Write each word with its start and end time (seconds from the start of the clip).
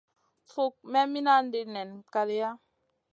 Suk 0.51 0.75
me 0.91 0.99
minandi 1.11 1.61
nen 1.73 1.89
kaleya. 2.13 2.49